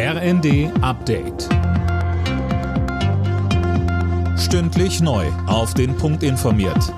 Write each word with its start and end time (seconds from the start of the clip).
RND 0.00 0.70
Update. 0.80 1.48
Stündlich 4.38 5.00
neu. 5.00 5.26
Auf 5.48 5.74
den 5.74 5.96
Punkt 5.96 6.22
informiert. 6.22 6.94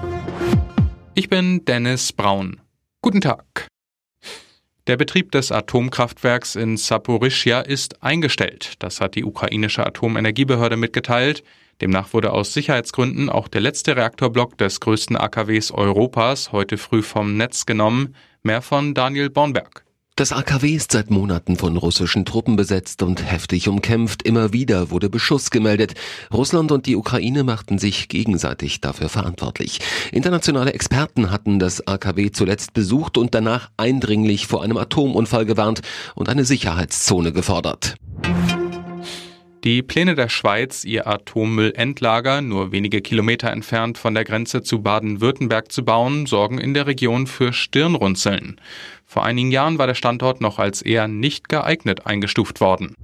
Ich 1.15 1.31
bin 1.31 1.65
Dennis 1.65 2.13
Braun. 2.13 2.61
Guten 3.01 3.23
Tag. 3.23 3.69
Der 4.87 4.99
Betrieb 4.99 5.33
des 5.33 5.51
Atomkraftwerks 5.51 6.57
in 6.57 6.77
Saporischja 6.77 7.63
ist 7.63 8.03
eingestellt. 8.03 8.75
Das 8.81 9.01
hat 9.01 9.15
die 9.15 9.25
ukrainische 9.25 9.87
Atomenergiebehörde 9.87 10.77
mitgeteilt. 10.77 11.43
Demnach 11.81 12.13
wurde 12.13 12.35
aus 12.35 12.53
Sicherheitsgründen 12.53 13.31
auch 13.31 13.49
der 13.49 13.63
letzte 13.63 13.97
Reaktorblock 13.97 14.59
des 14.59 14.79
größten 14.81 15.17
AKWs 15.17 15.71
Europas 15.71 16.53
heute 16.53 16.77
früh 16.77 17.01
vom 17.01 17.39
Netz 17.39 17.65
genommen. 17.65 18.15
Mehr 18.43 18.61
von 18.61 18.93
Daniel 18.93 19.31
Bornberg. 19.31 19.87
Das 20.17 20.33
AKW 20.33 20.75
ist 20.75 20.93
seit 20.93 21.11
Monaten 21.11 21.57
von 21.57 21.77
russischen 21.79 22.27
Truppen 22.27 22.57
besetzt 22.57 23.03
und 23.03 23.25
heftig 23.25 23.69
umkämpft. 23.69 24.23
Immer 24.23 24.53
wieder 24.53 24.91
wurde 24.91 25.09
Beschuss 25.09 25.51
gemeldet. 25.51 25.95
Russland 26.33 26.73
und 26.73 26.85
die 26.87 26.97
Ukraine 26.97 27.43
machten 27.43 27.79
sich 27.79 28.09
gegenseitig 28.09 28.83
dafür 28.83 29.09
verantwortlich. 29.09 29.81
Internationale 30.13 30.75
Experten 30.75 31.31
hatten 31.31 31.59
das 31.59 31.87
AKW 31.87 32.33
zuletzt 32.33 32.75
besucht 32.75 33.17
und 33.17 33.35
danach 33.35 33.71
eindringlich 33.79 34.47
vor 34.47 34.63
einem 34.63 34.77
Atomunfall 34.77 35.47
gewarnt 35.47 35.81
und 36.15 36.29
eine 36.29 36.45
Sicherheitszone 36.45 37.33
gefordert. 37.33 37.97
Die 39.63 39.83
Pläne 39.83 40.15
der 40.15 40.31
Schweiz, 40.31 40.85
ihr 40.85 41.07
Atommüllendlager 41.07 42.41
nur 42.41 42.73
wenige 42.73 43.03
Kilometer 43.03 43.51
entfernt 43.51 43.99
von 43.99 44.15
der 44.15 44.25
Grenze 44.25 44.63
zu 44.63 44.81
Baden-Württemberg 44.81 45.71
zu 45.71 45.85
bauen, 45.85 46.25
sorgen 46.25 46.59
in 46.59 46.73
der 46.73 46.87
Region 46.87 47.27
für 47.27 47.53
Stirnrunzeln. 47.53 48.59
Vor 49.05 49.23
einigen 49.23 49.51
Jahren 49.51 49.77
war 49.77 49.87
der 49.87 49.95
Standort 49.95 50.41
noch 50.41 50.59
als 50.59 50.81
eher 50.81 51.09
nicht 51.09 51.51
geeignet 51.51 52.07
eingestuft 52.07 52.63
worden. 52.63 52.95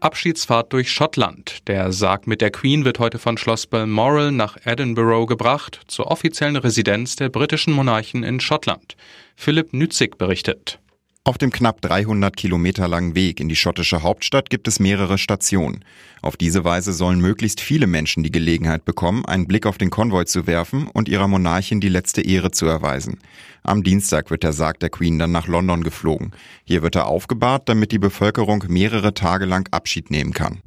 Abschiedsfahrt 0.00 0.72
durch 0.72 0.90
Schottland. 0.90 1.68
Der 1.68 1.92
Sarg 1.92 2.26
mit 2.26 2.40
der 2.40 2.50
Queen 2.50 2.84
wird 2.84 2.98
heute 2.98 3.20
von 3.20 3.38
Schloss 3.38 3.68
Balmoral 3.68 4.32
nach 4.32 4.56
Edinburgh 4.64 5.26
gebracht, 5.26 5.80
zur 5.86 6.08
offiziellen 6.08 6.56
Residenz 6.56 7.14
der 7.14 7.28
britischen 7.28 7.72
Monarchen 7.72 8.24
in 8.24 8.40
Schottland. 8.40 8.96
Philipp 9.36 9.72
Nützig 9.72 10.18
berichtet. 10.18 10.80
Auf 11.24 11.36
dem 11.36 11.50
knapp 11.50 11.82
300 11.82 12.34
Kilometer 12.36 12.88
langen 12.88 13.14
Weg 13.14 13.38
in 13.38 13.50
die 13.50 13.56
schottische 13.56 14.02
Hauptstadt 14.02 14.48
gibt 14.48 14.66
es 14.66 14.80
mehrere 14.80 15.18
Stationen. 15.18 15.84
Auf 16.22 16.38
diese 16.38 16.64
Weise 16.64 16.94
sollen 16.94 17.20
möglichst 17.20 17.60
viele 17.60 17.86
Menschen 17.86 18.22
die 18.22 18.30
Gelegenheit 18.30 18.86
bekommen, 18.86 19.26
einen 19.26 19.46
Blick 19.46 19.66
auf 19.66 19.76
den 19.76 19.90
Konvoi 19.90 20.24
zu 20.24 20.46
werfen 20.46 20.86
und 20.86 21.06
ihrer 21.06 21.28
Monarchin 21.28 21.82
die 21.82 21.90
letzte 21.90 22.22
Ehre 22.22 22.50
zu 22.50 22.64
erweisen. 22.64 23.18
Am 23.62 23.82
Dienstag 23.82 24.30
wird 24.30 24.42
der 24.42 24.54
Sarg 24.54 24.80
der 24.80 24.88
Queen 24.88 25.18
dann 25.18 25.32
nach 25.32 25.48
London 25.48 25.84
geflogen. 25.84 26.32
Hier 26.64 26.82
wird 26.82 26.96
er 26.96 27.06
aufgebahrt, 27.06 27.68
damit 27.68 27.92
die 27.92 27.98
Bevölkerung 27.98 28.64
mehrere 28.68 29.12
Tage 29.12 29.44
lang 29.44 29.68
Abschied 29.70 30.10
nehmen 30.10 30.32
kann. 30.32 30.62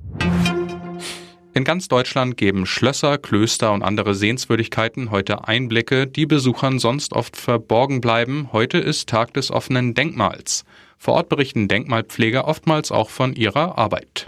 In 1.54 1.66
ganz 1.66 1.90
Deutschland 1.90 2.38
geben 2.38 2.66
Schlösser, 2.66 3.18
Klöster 3.18 3.74
und 3.74 3.84
andere 3.84 4.16
Sehenswürdigkeiten 4.16 5.12
heute 5.12 5.50
Einblicke, 5.50 6.08
die 6.08 6.26
Besuchern 6.26 6.80
sonst 6.80 7.12
oft 7.12 7.36
verborgen 7.36 8.00
bleiben. 8.00 8.50
Heute 8.54 8.78
ist 8.78 9.10
Tag 9.10 9.34
des 9.34 9.52
offenen 9.52 9.94
Denkmals. 9.94 10.64
Vor 10.98 11.16
Ort 11.16 11.28
berichten 11.28 11.68
Denkmalpfleger 11.68 12.48
oftmals 12.48 12.92
auch 12.92 13.10
von 13.10 13.34
ihrer 13.34 13.78
Arbeit. 13.78 14.24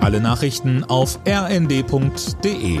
Alle 0.00 0.20
Nachrichten 0.20 0.82
auf 0.82 1.20
rnd.de 1.28 2.80